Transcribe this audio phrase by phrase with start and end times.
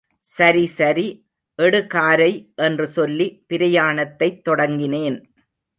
[0.39, 1.25] சரிசரி
[1.61, 2.53] எடுகாரை
[2.55, 5.23] என்று சொல்லி பிரயாணத்தைத் தொடங்கினேன்.